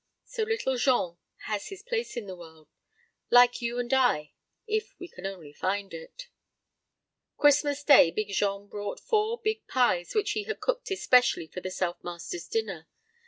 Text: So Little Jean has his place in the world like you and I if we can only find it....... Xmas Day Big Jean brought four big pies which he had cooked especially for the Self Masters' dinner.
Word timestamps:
So 0.25 0.41
Little 0.41 0.77
Jean 0.77 1.17
has 1.45 1.67
his 1.67 1.83
place 1.83 2.17
in 2.17 2.25
the 2.25 2.35
world 2.35 2.67
like 3.29 3.61
you 3.61 3.77
and 3.77 3.93
I 3.93 4.33
if 4.65 4.95
we 4.99 5.07
can 5.07 5.27
only 5.27 5.53
find 5.53 5.93
it....... 5.93 6.27
Xmas 7.39 7.83
Day 7.83 8.09
Big 8.09 8.29
Jean 8.29 8.65
brought 8.67 8.99
four 8.99 9.37
big 9.39 9.67
pies 9.67 10.15
which 10.15 10.31
he 10.31 10.45
had 10.45 10.59
cooked 10.59 10.89
especially 10.89 11.45
for 11.45 11.61
the 11.61 11.69
Self 11.69 12.03
Masters' 12.03 12.47
dinner. 12.47 12.87